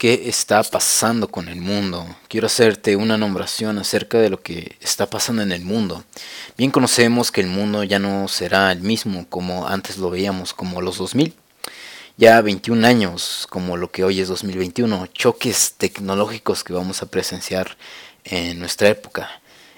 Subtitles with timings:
[0.00, 2.06] qué está pasando con el mundo.
[2.28, 6.02] Quiero hacerte una nombración acerca de lo que está pasando en el mundo.
[6.56, 10.80] Bien conocemos que el mundo ya no será el mismo como antes lo veíamos, como
[10.80, 11.34] los 2000.
[12.16, 17.76] Ya 21 años, como lo que hoy es 2021, choques tecnológicos que vamos a presenciar
[18.24, 19.28] en nuestra época,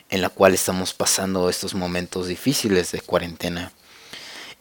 [0.08, 3.72] en la cual estamos pasando estos momentos difíciles de cuarentena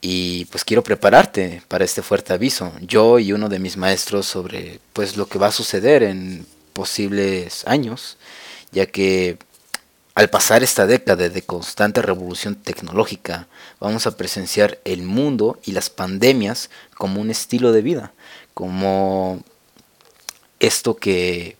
[0.01, 2.73] y pues quiero prepararte para este fuerte aviso.
[2.81, 7.65] Yo y uno de mis maestros sobre pues lo que va a suceder en posibles
[7.67, 8.17] años,
[8.71, 9.37] ya que
[10.15, 13.47] al pasar esta década de constante revolución tecnológica,
[13.79, 18.11] vamos a presenciar el mundo y las pandemias como un estilo de vida,
[18.53, 19.41] como
[20.59, 21.57] esto que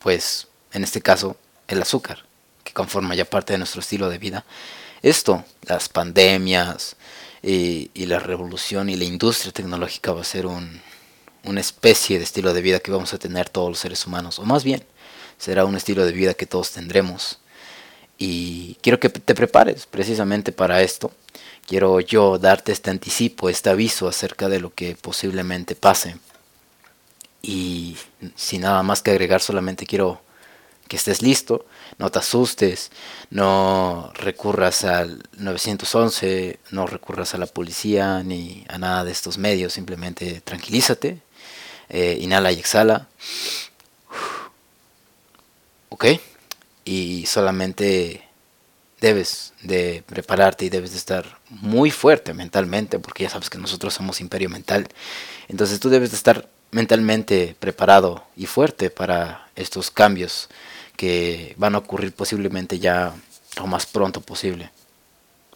[0.00, 1.36] pues en este caso
[1.68, 2.24] el azúcar,
[2.64, 4.44] que conforma ya parte de nuestro estilo de vida.
[5.02, 6.96] Esto, las pandemias,
[7.50, 10.80] y, la revolución y la industria tecnológica va a ser un,
[11.44, 14.44] una especie de estilo de vida que vamos a tener todos los seres humanos, o
[14.44, 14.84] más bien,
[15.38, 17.38] será un estilo de vida que todos tendremos.
[18.18, 21.12] Y quiero que te prepares precisamente para esto.
[21.66, 26.16] Quiero yo darte este anticipo, este aviso acerca de lo que posiblemente pase.
[27.40, 27.96] Y
[28.34, 30.20] sin nada más que agregar, solamente quiero
[30.88, 31.66] que estés listo,
[31.98, 32.90] no te asustes,
[33.30, 39.74] no recurras al 911, no recurras a la policía ni a nada de estos medios,
[39.74, 41.20] simplemente tranquilízate,
[41.88, 43.08] eh, inhala y exhala.
[45.90, 46.06] ¿Ok?
[46.84, 48.28] Y solamente
[49.00, 53.94] debes de prepararte y debes de estar muy fuerte mentalmente, porque ya sabes que nosotros
[53.94, 54.88] somos imperio mental.
[55.48, 60.48] Entonces tú debes de estar mentalmente preparado y fuerte para estos cambios
[60.98, 63.14] que van a ocurrir posiblemente ya
[63.56, 64.72] lo más pronto posible.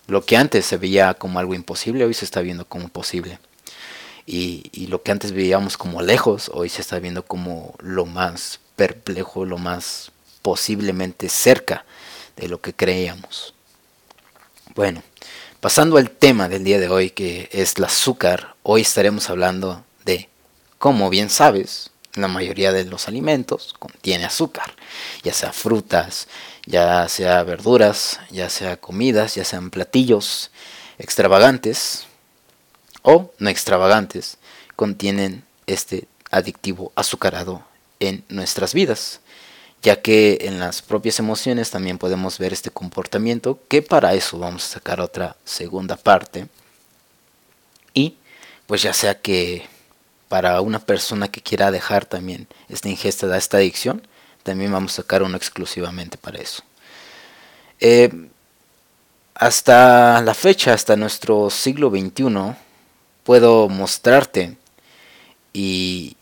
[0.06, 3.40] Lo que antes se veía como algo imposible, hoy se está viendo como posible.
[4.24, 9.44] Y, lo que antes veíamos como lejos, hoy se está viendo como lo más perplejo,
[9.44, 11.84] lo más posiblemente cerca
[12.36, 13.52] de lo que creíamos.
[14.76, 15.02] Bueno,
[15.60, 20.28] pasando al tema del día de hoy, que es el azúcar, hoy estaremos hablando de,
[20.78, 24.74] como bien sabes, la mayoría de los alimentos contiene azúcar,
[25.22, 26.28] ya sea frutas,
[26.66, 30.50] ya sea verduras, ya sea comidas, ya sean platillos
[30.98, 32.04] extravagantes
[33.02, 34.38] o no extravagantes,
[34.76, 37.64] contienen este adictivo azucarado
[37.98, 39.20] en nuestras vidas,
[39.82, 44.64] ya que en las propias emociones también podemos ver este comportamiento, que para eso vamos
[44.64, 46.46] a sacar otra segunda parte.
[47.94, 48.16] Y
[48.66, 49.66] pues ya sea que
[50.32, 54.00] para una persona que quiera dejar también esta ingesta esta adicción,
[54.42, 56.62] también vamos a sacar uno exclusivamente para eso.
[57.80, 58.10] Eh,
[59.34, 62.54] hasta la fecha, hasta nuestro siglo XXI,
[63.24, 64.56] puedo mostrarte
[65.52, 66.16] y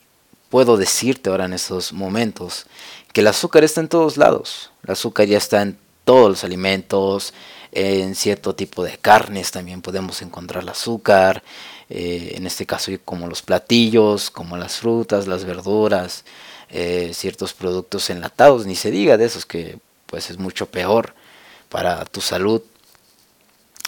[0.48, 2.66] puedo decirte ahora en estos momentos
[3.12, 4.72] que el azúcar está en todos lados.
[4.82, 7.32] El azúcar ya está en todos los alimentos,
[7.70, 11.44] en cierto tipo de carnes también podemos encontrar el azúcar,
[11.90, 16.24] eh, en este caso como los platillos, como las frutas, las verduras,
[16.70, 21.14] eh, ciertos productos enlatados, ni se diga de esos que pues es mucho peor
[21.68, 22.62] para tu salud.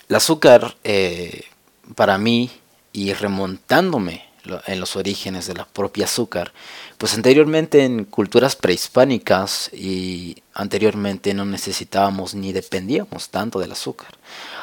[0.08, 1.44] El azúcar eh,
[1.94, 2.50] para mí
[2.92, 4.24] y remontándome
[4.66, 6.53] en los orígenes de la propia azúcar,
[6.98, 14.08] pues anteriormente en culturas prehispánicas y anteriormente no necesitábamos ni dependíamos tanto del azúcar.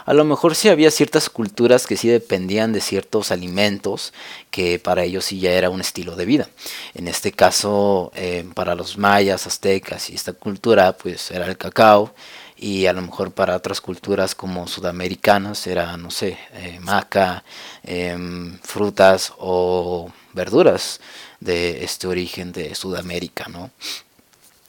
[0.06, 4.14] A lo mejor sí había ciertas culturas que sí dependían de ciertos alimentos
[4.52, 6.50] que para ellos sí ya era un estilo de vida.
[6.94, 12.14] En este caso, eh, para los mayas, aztecas y esta cultura, pues era el cacao
[12.62, 17.46] y a lo mejor para otras culturas como sudamericanas era, no sé, eh, maca,
[17.84, 21.00] em, frutas o verduras
[21.40, 23.72] de este origen de Sudamérica, ¿no?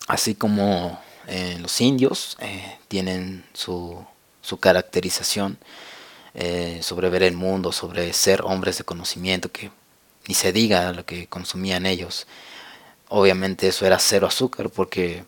[0.06, 4.05] Así como eh, los indios eh, tienen su,
[4.41, 5.59] su caracterización
[6.81, 9.71] sobre ver el mundo, sobre ser hombres de conocimiento, que
[10.28, 12.27] ni se diga lo que consumían ellos.
[13.09, 15.25] Obviamente eso era cero azúcar porque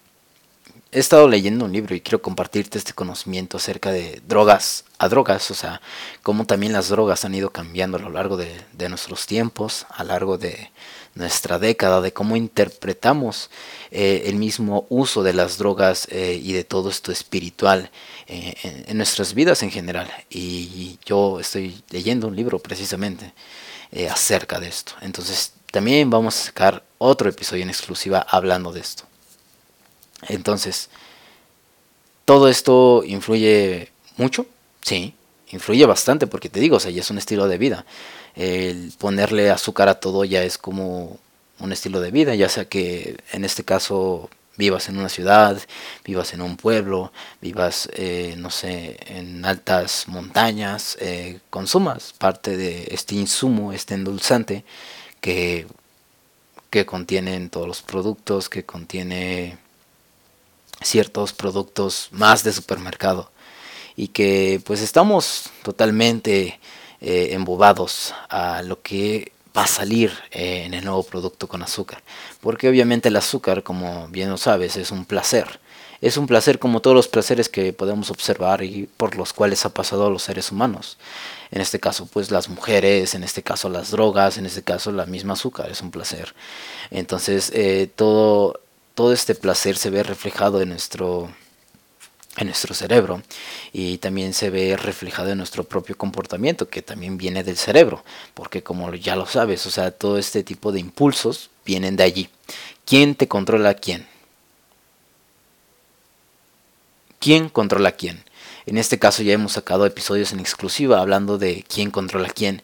[0.92, 5.50] he estado leyendo un libro y quiero compartirte este conocimiento acerca de drogas a drogas,
[5.50, 5.80] o sea,
[6.22, 10.10] cómo también las drogas han ido cambiando a lo largo de, nuestros tiempos, a lo
[10.10, 10.70] largo de
[11.16, 13.50] nuestra década, de cómo interpretamos
[13.90, 17.90] eh, el mismo uso de las drogas eh, y de todo esto espiritual
[18.28, 18.54] eh,
[18.86, 20.08] en, nuestras vidas en general.
[20.30, 23.32] Y yo estoy leyendo un libro precisamente
[24.08, 24.92] acerca de esto.
[25.00, 29.04] Entonces, también vamos a sacar otro episodio en exclusiva hablando de esto.
[30.28, 30.90] Entonces,
[32.24, 34.46] ¿todo esto influye mucho?
[34.82, 35.14] Sí,
[35.50, 37.84] influye bastante porque te digo, o sea, ya es un estilo de vida.
[38.34, 41.18] El ponerle azúcar a todo ya es como
[41.58, 45.60] un estilo de vida, ya sea que en este caso vivas en una ciudad,
[46.04, 52.88] vivas en un pueblo, vivas, eh, no sé, en altas montañas, eh, consumas parte de
[52.90, 54.64] este insumo, este endulzante
[55.20, 55.66] que,
[56.70, 59.58] que contienen todos los productos, que contiene
[60.84, 63.30] ciertos productos más de supermercado
[63.96, 66.60] y que pues estamos totalmente
[67.00, 72.02] eh, embobados a lo que va a salir en el nuevo producto con azúcar.
[72.40, 75.60] Porque obviamente el azúcar, como bien lo sabes, es un placer.
[76.00, 79.72] Es un placer como todos los placeres que podemos observar y por los cuales ha
[79.72, 80.98] pasado los seres humanos.
[81.52, 85.06] En este caso, pues las mujeres, en este caso las drogas, en este caso la
[85.06, 86.34] misma azúcar, es un placer.
[86.90, 88.58] Entonces, eh, todo,
[88.94, 91.30] todo este placer se ve reflejado en nuestro
[92.38, 93.22] en nuestro cerebro
[93.74, 98.62] y también se ve reflejado en nuestro propio comportamiento que también viene del cerebro porque
[98.62, 102.28] como ya lo sabes o sea todo este tipo de impulsos vienen de allí.
[102.86, 104.06] Quién te controla a quién
[107.18, 108.24] quién controla a quién
[108.66, 112.62] en este caso ya hemos sacado episodios en exclusiva hablando de quién controla a quién.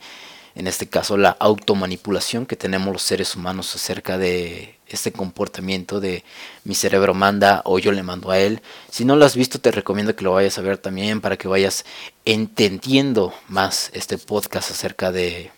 [0.54, 6.24] En este caso la automanipulación que tenemos los seres humanos acerca de este comportamiento de
[6.64, 8.60] mi cerebro manda o yo le mando a él.
[8.90, 11.48] Si no lo has visto te recomiendo que lo vayas a ver también para que
[11.48, 11.84] vayas
[12.24, 15.50] entendiendo más este podcast acerca de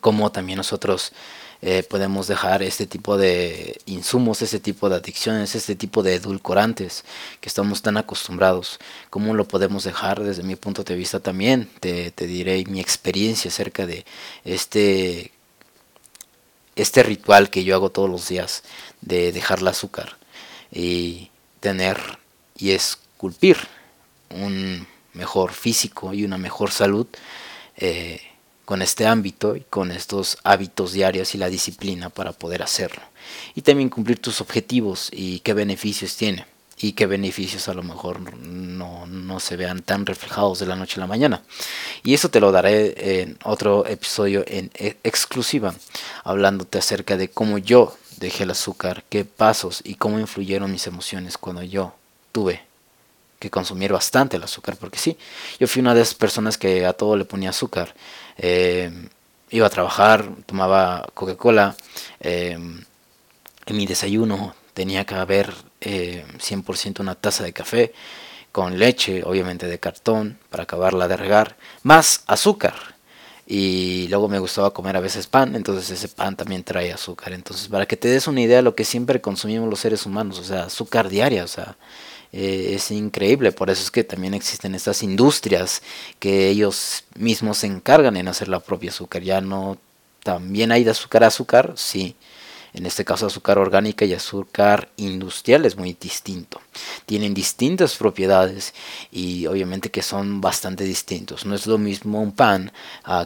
[0.00, 1.12] cómo también nosotros
[1.66, 7.04] eh, podemos dejar este tipo de insumos, este tipo de adicciones, este tipo de edulcorantes
[7.40, 8.78] que estamos tan acostumbrados.
[9.08, 11.70] ¿Cómo lo podemos dejar desde mi punto de vista también?
[11.80, 14.04] Te, te diré mi experiencia acerca de
[14.44, 15.32] este,
[16.76, 18.62] este ritual que yo hago todos los días
[19.00, 20.16] de dejar el azúcar
[20.72, 21.30] y
[21.60, 21.98] tener
[22.56, 23.56] y esculpir
[24.30, 27.06] un mejor físico y una mejor salud.
[27.76, 28.20] Eh,
[28.64, 33.02] con este ámbito y con estos hábitos diarios y la disciplina para poder hacerlo.
[33.54, 36.46] Y también cumplir tus objetivos y qué beneficios tiene.
[36.78, 40.96] Y qué beneficios a lo mejor no, no se vean tan reflejados de la noche
[40.96, 41.42] a la mañana.
[42.02, 45.74] Y eso te lo daré en otro episodio en e, exclusiva,
[46.24, 51.38] hablándote acerca de cómo yo dejé el azúcar, qué pasos y cómo influyeron mis emociones
[51.38, 51.94] cuando yo
[52.32, 52.62] tuve
[53.38, 55.16] que consumir bastante el azúcar, porque sí,
[55.60, 57.94] yo fui una de esas personas que a todo le ponía azúcar.
[58.38, 58.90] Eh,
[59.50, 61.76] iba a trabajar, tomaba Coca-Cola,
[62.20, 62.52] eh,
[63.66, 65.52] en mi desayuno tenía que haber
[65.84, 67.92] 100% eh, una taza de café
[68.52, 72.74] con leche, obviamente de cartón, para acabarla de regar, más azúcar.
[73.46, 77.32] Y luego me gustaba comer a veces pan, entonces ese pan también trae azúcar.
[77.32, 80.38] Entonces, para que te des una idea de lo que siempre consumimos los seres humanos,
[80.38, 81.76] o sea, azúcar diaria, o sea,
[82.32, 83.52] eh, es increíble.
[83.52, 85.82] Por eso es que también existen estas industrias
[86.18, 89.22] que ellos mismos se encargan en hacer la propia azúcar.
[89.22, 89.78] Ya no,
[90.22, 92.16] también hay de azúcar a azúcar, sí,
[92.74, 96.60] en este caso azúcar orgánica y azúcar industrial es muy distinto.
[97.06, 98.74] Tienen distintas propiedades
[99.10, 101.46] y obviamente que son bastante distintos.
[101.46, 102.72] No es lo mismo un pan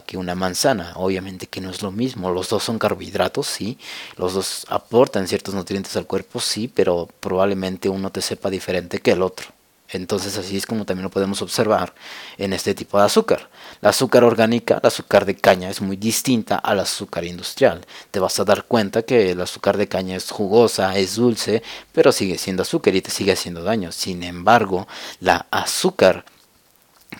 [0.05, 2.29] que una manzana, obviamente que no es lo mismo.
[2.31, 3.77] Los dos son carbohidratos, sí.
[4.17, 9.11] Los dos aportan ciertos nutrientes al cuerpo, sí, pero probablemente uno te sepa diferente que
[9.11, 9.58] el otro.
[9.91, 11.93] Entonces así es como también lo podemos observar
[12.37, 13.49] en este tipo de azúcar.
[13.81, 17.85] La azúcar orgánica, el azúcar de caña, es muy distinta al azúcar industrial.
[18.11, 22.11] Te vas a dar cuenta que el azúcar de caña es jugosa, es dulce, pero
[22.11, 23.91] sigue siendo azúcar y te sigue haciendo daño.
[23.91, 24.87] Sin embargo,
[25.19, 26.25] la azúcar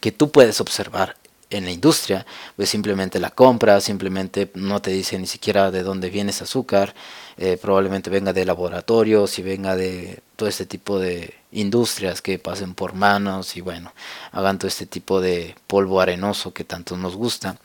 [0.02, 1.16] que tú puedes observar
[1.50, 6.10] en la industria, pues simplemente la compra, simplemente no te dice ni siquiera de dónde
[6.10, 6.94] viene ese azúcar,
[7.42, 12.74] eh, probablemente venga de laboratorios y venga de todo este tipo de industrias que pasen
[12.74, 13.94] por manos y bueno,
[14.34, 17.58] hagan todo este tipo de polvo arenoso que tanto nos gusta.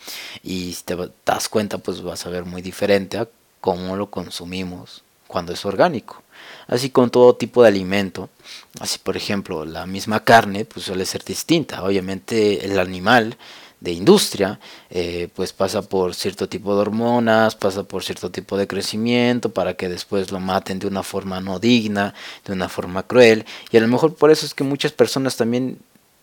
[0.44, 3.28] Y si te das cuenta pues vas a ver muy diferente a
[3.60, 6.22] cómo lo consumimos cuando es orgánico.
[6.68, 8.30] Así con todo tipo de alimento,
[8.78, 13.36] así por ejemplo la misma carne pues suele ser distinta, obviamente el animal
[13.84, 14.58] de industria,
[14.90, 19.74] eh, pues pasa por cierto tipo de hormonas, pasa por cierto tipo de crecimiento para
[19.74, 22.14] que después lo maten de una forma no digna,
[22.44, 23.44] de una forma cruel.
[23.70, 25.78] Y a lo mejor por eso es que muchas personas también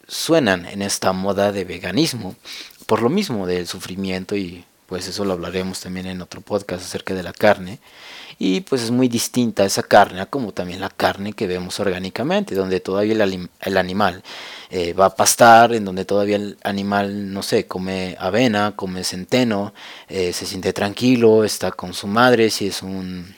[0.07, 2.35] suenan en esta moda de veganismo,
[2.87, 7.13] por lo mismo del sufrimiento y pues eso lo hablaremos también en otro podcast acerca
[7.13, 7.79] de la carne
[8.43, 12.79] y pues es muy distinta esa carne como también la carne que vemos orgánicamente, donde
[12.79, 14.23] todavía el, animal
[14.71, 19.75] eh, va a pastar, en donde todavía el animal, no sé, come avena, come centeno,
[20.09, 23.35] eh, se siente tranquilo, está con su madre, si es un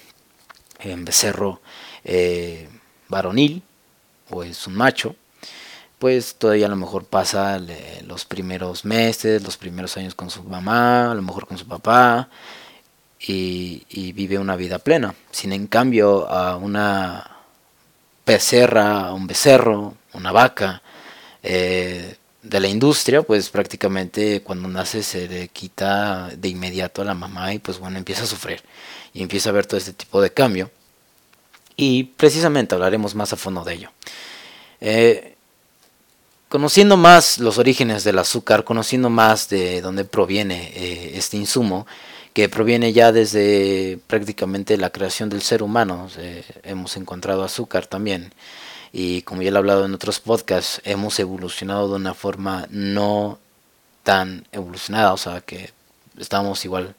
[0.79, 1.60] eh, becerro
[3.10, 3.62] varonil
[4.29, 5.17] o es un macho,
[6.00, 7.60] pues todavía a lo mejor pasa
[8.07, 12.29] los primeros meses, los primeros años con su mamá, a lo mejor con su papá,
[13.25, 15.15] y, vive una vida plena.
[15.31, 17.37] Sin en cambio a una
[18.25, 20.81] becerra, un becerro, una vaca
[21.41, 27.13] eh, de la industria, pues prácticamente cuando nace se le quita de inmediato a la
[27.13, 28.61] mamá y pues bueno, empieza a sufrir
[29.13, 30.71] y empieza a ver todo este tipo de cambio.
[31.75, 33.91] Y precisamente hablaremos más a fondo de ello.
[34.79, 35.35] Eh,
[36.49, 41.87] conociendo más los orígenes del azúcar, conociendo más de dónde proviene eh, este insumo,
[42.33, 46.09] que proviene ya desde prácticamente la creación del ser humano.
[46.63, 48.33] hemos encontrado azúcar también.
[48.91, 53.39] Y como ya lo he hablado en otros podcasts, hemos evolucionado de una forma no
[54.03, 55.71] tan evolucionada, o sea que
[56.19, 56.95] estamos igual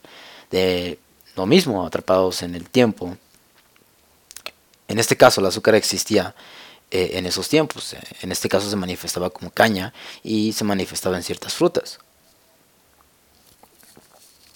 [0.51, 0.99] de
[1.35, 3.17] lo mismo, atrapados en el tiempo.
[4.87, 6.35] En este caso, el azúcar existía
[6.91, 7.95] eh, en esos tiempos.
[8.21, 11.99] En este caso se manifestaba como caña y se manifestaba en ciertas frutas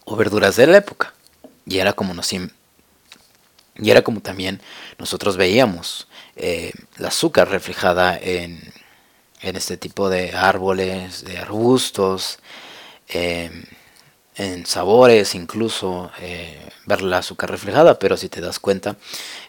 [0.10, 1.14] o verduras de la época.
[1.66, 2.34] Y era como nos
[3.82, 4.62] y era como también
[4.98, 8.74] nosotros veíamos eh, el azúcar reflejada en,
[9.42, 12.40] en, este tipo de árboles, de arbustos,
[13.08, 13.50] eh,
[14.40, 18.96] en sabores, incluso eh, ver la azúcar reflejada, pero si te das cuenta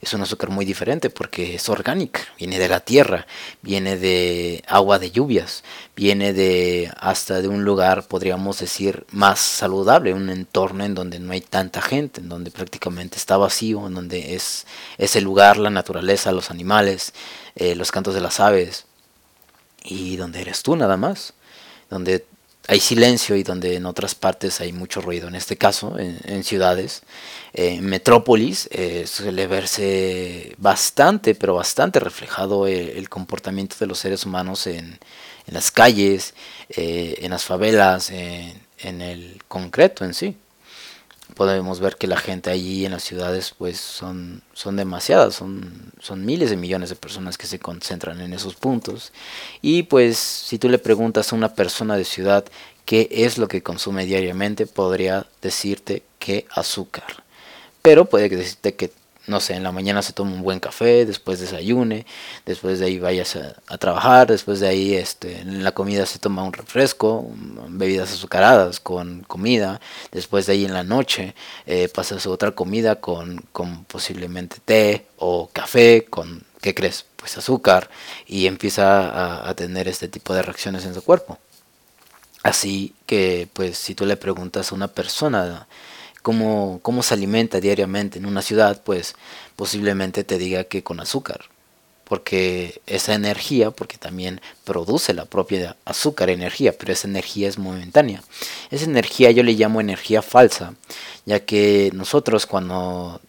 [0.01, 3.27] es un azúcar muy diferente porque es orgánica, viene de la tierra,
[3.63, 5.63] viene de agua de lluvias,
[5.95, 11.33] viene de hasta de un lugar, podríamos decir, más saludable, un entorno en donde no
[11.33, 14.67] hay tanta gente, en donde prácticamente está vacío, en donde es
[14.99, 17.15] ese lugar, la naturaleza, los animales,
[17.55, 18.87] eh, los cantos de las aves,
[19.85, 21.33] y donde eres tú nada más,
[21.89, 22.27] donde
[22.71, 25.27] hay silencio y donde en otras partes hay mucho ruido.
[25.27, 27.03] En este caso, en, ciudades,
[27.53, 34.25] eh, en metrópolis, eh, suele verse bastante, pero bastante reflejado el, comportamiento de los seres
[34.25, 35.01] humanos en,
[35.47, 36.35] las calles,
[36.69, 40.37] eh, en las favelas, en el concreto en sí
[41.31, 46.25] podemos ver que la gente allí en las ciudades pues son, son demasiadas, son, son
[46.25, 49.13] miles de millones de personas que se concentran en esos puntos.
[49.63, 52.45] Y pues si tú le preguntas a una persona de ciudad
[52.85, 57.25] qué es lo que consume diariamente, podría decirte que azúcar.
[57.83, 58.91] Pero puede decirte que
[59.31, 62.05] no sé, en la mañana se toma un buen café, después desayune,
[62.45, 66.43] después de ahí vayas a, trabajar, después de ahí este, en la comida se toma
[66.43, 67.31] un refresco,
[67.69, 69.81] bebidas azucaradas con comida,
[70.13, 71.35] después de ahí en la noche
[71.67, 77.07] eh, pasas otra comida con, con posiblemente té o café con, ¿qué crees?
[77.17, 77.89] Pues azúcar
[78.27, 81.39] y empieza a, a tener este tipo de reacciones en su cuerpo.
[82.43, 85.67] Así que pues si tú le preguntas a una persona,
[86.23, 89.15] cómo, cómo se alimenta diariamente en una ciudad, pues
[89.57, 91.47] posiblemente te diga que con azúcar.
[92.05, 98.23] Porque esa energía, porque también produce la propia azúcar, energía, pero esa energía es momentánea.
[98.71, 100.75] Esa energía yo le llamo energía falsa,
[101.25, 103.21] ya que nosotros cuando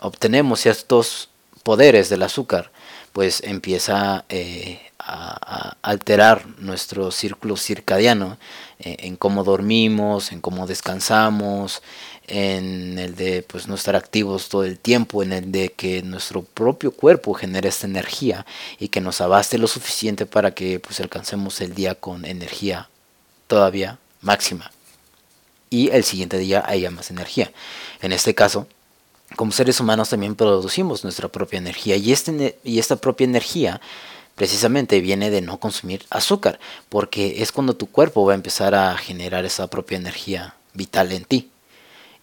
[0.00, 1.28] obtenemos estos
[1.62, 2.70] poderes del azúcar,
[3.12, 5.53] pues empieza eh, a,
[5.84, 8.38] alterar nuestro círculo circadiano
[8.78, 11.82] eh, en cómo dormimos, en cómo descansamos,
[12.26, 16.42] en el de pues no estar activos todo el tiempo, en el de que nuestro
[16.42, 18.46] propio cuerpo genere esta energía
[18.78, 22.88] y que nos abaste lo suficiente para que pues alcancemos el día con energía
[23.46, 24.72] todavía máxima
[25.68, 27.52] y el siguiente día haya más energía.
[28.00, 28.66] En este caso,
[29.36, 33.80] como seres humanos también producimos nuestra propia energía y, este, y esta propia energía
[34.34, 38.96] precisamente viene de no consumir azúcar, porque es cuando tu cuerpo va a empezar a
[38.96, 41.50] generar esa propia energía vital en ti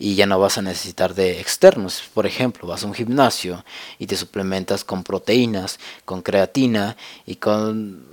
[0.01, 2.01] y ya no vas a necesitar de externos.
[2.13, 3.63] Por ejemplo, vas a un gimnasio
[3.99, 8.03] y te suplementas con proteínas, con creatina y con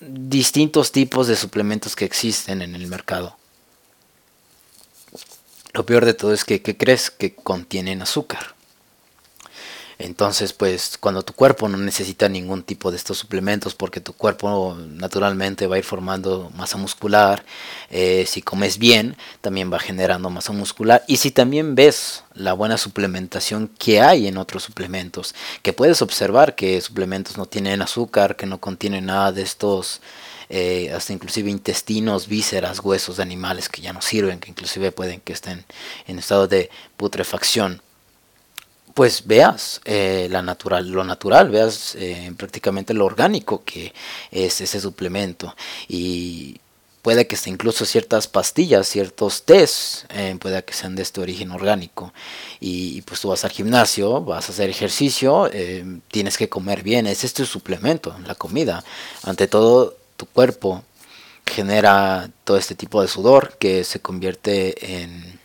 [0.00, 3.36] distintos tipos de suplementos que existen en el mercado.
[5.72, 8.54] Lo peor de todo es que ¿qué crees que contienen azúcar.
[10.02, 14.76] Entonces, pues cuando tu cuerpo no necesita ningún tipo de estos suplementos, porque tu cuerpo
[14.76, 17.44] naturalmente va a ir formando masa muscular,
[17.88, 21.04] eh, si comes bien, también va generando masa muscular.
[21.06, 26.56] Y si también ves la buena suplementación que hay en otros suplementos, que puedes observar
[26.56, 30.00] que suplementos no tienen azúcar, que no contienen nada de estos...
[30.54, 35.20] Eh, hasta inclusive intestinos, vísceras, huesos de animales que ya no sirven, que inclusive pueden
[35.20, 35.64] que estén
[36.06, 36.68] en estado de
[36.98, 37.80] putrefacción
[38.94, 43.92] pues veas eh, la natural, lo natural, veas eh, prácticamente lo orgánico que
[44.30, 45.54] es ese suplemento.
[45.88, 46.60] Y
[47.02, 52.12] puede que incluso ciertas pastillas, ciertos test, eh, puede que sean de este origen orgánico.
[52.60, 55.50] Y, pues tú vas al gimnasio, vas a hacer ejercicio,
[56.08, 58.84] tienes que comer bien, es este suplemento, la comida.
[59.24, 60.84] Ante todo, tu cuerpo
[61.46, 65.41] genera todo este tipo de sudor que se convierte en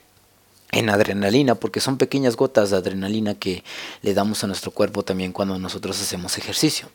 [0.78, 3.64] en adrenalina, porque son pequeñas gotas de adrenalina que
[4.04, 6.90] le damos a nuestro cuerpo también cuando nosotros hacemos ejercicio,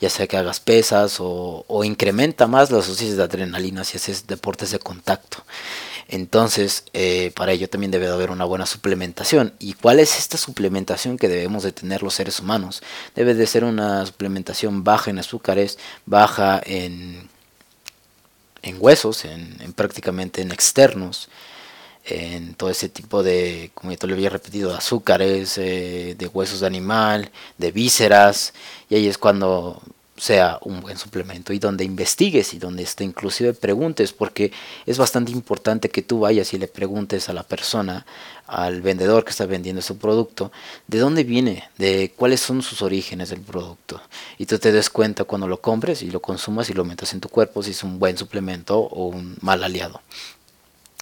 [0.00, 4.70] ya sea que hagas pesas o, incrementa más las dosis de adrenalina si haces deportes
[4.70, 5.44] de contacto.
[6.06, 9.54] Entonces, eh, para ello también debe de haber una buena suplementación.
[9.58, 12.82] ¿Y cuál es esta suplementación que debemos de tener los seres humanos?
[13.16, 17.28] Debe de ser una suplementación baja en azúcares, baja en,
[18.62, 21.30] en huesos, en prácticamente en externos,
[22.06, 26.26] en todo ese tipo de, como ya te lo había repetido, de azúcares, eh, de
[26.26, 28.52] huesos de animal, de vísceras,
[28.90, 29.82] y ahí es cuando
[30.16, 34.52] sea un buen suplemento y donde investigues y donde este, inclusive preguntes, porque
[34.86, 38.06] es bastante importante que tú vayas y le preguntes a la persona,
[38.46, 40.52] al vendedor que está vendiendo su producto,
[40.86, 44.00] de dónde viene, de cuáles son sus orígenes del producto.
[44.38, 47.20] Y tú te des cuenta cuando lo compres y lo consumas y lo metas en
[47.20, 50.00] tu cuerpo si es un buen suplemento o un mal aliado.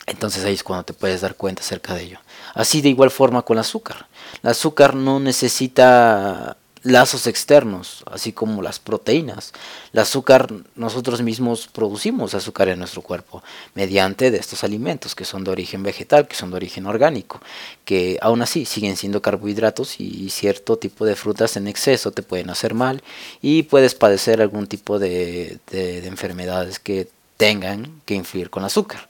[0.06, 2.18] Entonces ahí es cuando te puedes dar cuenta acerca de ello.
[2.54, 4.08] Así de igual forma con el azúcar.
[4.42, 9.52] El azúcar no necesita lazos externos, así como las proteínas.
[9.92, 13.42] El azúcar, nosotros mismos producimos azúcar en nuestro cuerpo
[13.74, 17.40] mediante de estos alimentos que son de origen vegetal, que son de origen orgánico,
[17.84, 22.50] que aún así siguen siendo carbohidratos y cierto tipo de frutas en exceso te pueden
[22.50, 23.02] hacer mal
[23.40, 29.08] y puedes padecer algún tipo de, de enfermedades que tengan que influir con azúcar.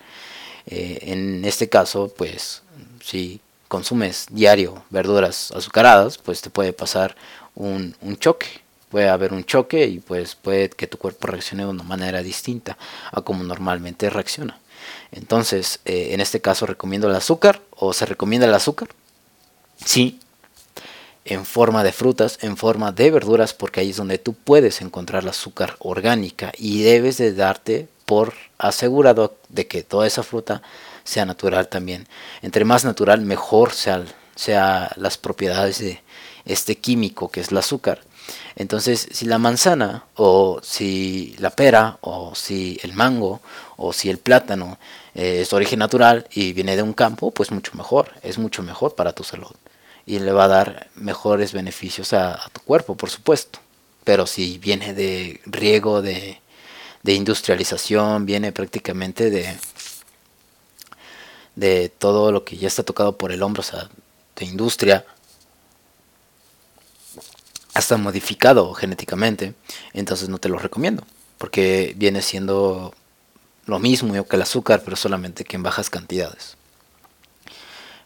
[0.66, 2.62] Eh, en este caso, pues
[3.02, 7.16] si consumes diario verduras azucaradas, pues te puede pasar
[7.54, 8.46] un, choque.
[8.90, 12.76] Puede haber un choque y pues puede que tu cuerpo reaccione de una manera distinta
[13.10, 14.58] a como normalmente reacciona.
[15.10, 18.88] Entonces, eh, en este caso recomiendo el azúcar o se recomienda el azúcar.
[19.84, 20.20] Sí,
[21.24, 25.24] en forma de frutas, en forma de verduras, porque ahí es donde tú puedes encontrar
[25.24, 30.60] la azúcar orgánica y debes de darte por asegurado de que toda esa fruta
[31.02, 32.06] sea natural también.
[32.42, 34.04] Entre más natural, mejor sean
[34.34, 36.02] sea las propiedades de
[36.44, 38.02] este químico que es el azúcar.
[38.54, 43.40] Entonces, si la manzana o si la pera o si el mango
[43.78, 44.76] o si el plátano
[45.14, 48.62] eh, es de origen natural y viene de un campo, pues mucho mejor, es mucho
[48.62, 49.56] mejor para tu salud
[50.04, 53.58] y le va a dar mejores beneficios a tu cuerpo, por supuesto.
[54.04, 56.41] Pero si viene de riego de
[57.02, 59.56] de industrialización, viene prácticamente de,
[61.56, 63.88] de todo lo que ya está tocado por el hombro, o sea,
[64.36, 65.04] de industria,
[67.74, 69.54] hasta modificado genéticamente,
[69.92, 71.04] entonces no te lo recomiendo,
[71.38, 72.94] porque viene siendo
[73.66, 76.56] lo mismo que el azúcar, pero solamente que en bajas cantidades.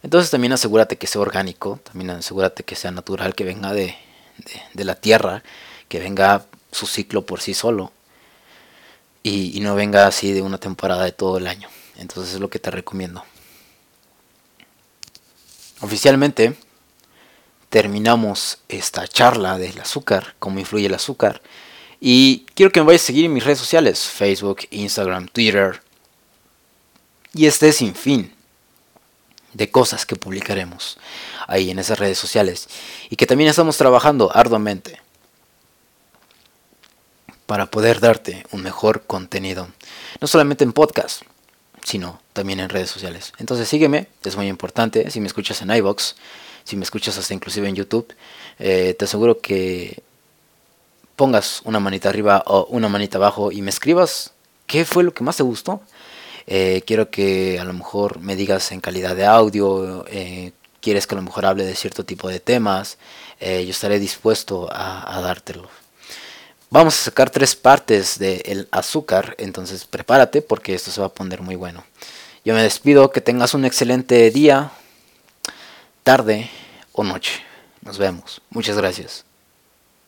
[0.03, 3.97] Entonces también asegúrate que sea orgánico, también asegúrate que sea natural, que venga de,
[4.73, 5.43] de la tierra,
[5.89, 7.93] que venga su ciclo por sí solo,
[9.29, 11.69] y, no venga así de una temporada de todo el año.
[11.97, 13.25] Entonces es lo que te recomiendo.
[15.81, 16.57] Oficialmente
[17.69, 21.43] terminamos esta charla del azúcar, cómo influye el azúcar.
[22.01, 25.83] Y quiero que me vayas a seguir en mis redes sociales, Facebook, Instagram, Twitter.
[27.33, 28.33] Y este sin fin
[29.55, 30.99] de cosas que publicaremos
[31.49, 32.69] ahí en esas redes sociales.
[33.11, 35.01] Y que también estamos trabajando arduamente
[37.47, 39.69] para poder darte un mejor contenido.
[40.21, 41.23] No solamente en podcast,
[41.83, 43.33] sino también en redes sociales.
[43.39, 45.11] Entonces sígueme, es muy importante.
[45.11, 46.17] Si me escuchas en iBox,
[46.65, 48.13] si me escuchas hasta inclusive en YouTube,
[48.59, 50.03] eh, te aseguro que
[51.15, 54.33] pongas una manita arriba o una manita abajo y me escribas
[54.67, 55.81] qué fue lo que más te gustó.
[56.49, 61.15] Eh, quiero que a lo mejor me digas en calidad de audio, eh, quieres que
[61.15, 62.99] a lo mejor hable de cierto tipo de temas,
[63.41, 65.69] yo estaré dispuesto a, a dártelo.
[66.69, 71.41] Vamos a sacar tres partes del azúcar, entonces prepárate porque esto se va a poner
[71.41, 71.85] muy bueno.
[72.45, 74.73] Yo me despido, que tengas un excelente día,
[76.03, 76.51] tarde
[76.93, 77.43] o noche.
[77.83, 78.41] Nos vemos.
[78.51, 79.26] Muchas gracias.